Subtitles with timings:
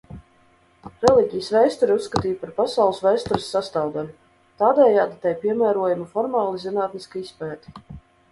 [1.01, 4.15] Reliģijas vēsturi uzskatīja par pasaules vēstures sastāvdaļu,
[4.63, 7.77] tādējādi tai piemērojama formāli zinātniska izpēte.